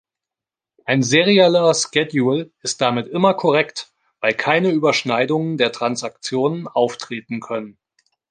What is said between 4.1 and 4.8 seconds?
weil keine